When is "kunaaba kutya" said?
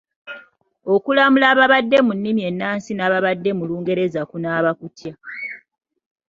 4.29-5.13